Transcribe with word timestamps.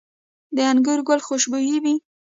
د 0.55 0.57
انګورو 0.71 1.03
ګل 1.07 1.19
خوشبويه 1.27 1.77
وي؟ 1.83 1.95